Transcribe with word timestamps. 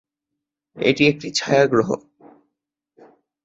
এটি 0.77 1.03
একটি 1.07 1.27
ছায়া 1.31 1.65
গ্রহ। 1.67 1.89